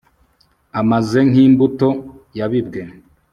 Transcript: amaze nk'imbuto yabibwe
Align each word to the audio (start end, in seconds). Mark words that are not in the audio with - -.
amaze 0.79 1.19
nk'imbuto 1.29 1.89
yabibwe 2.37 2.81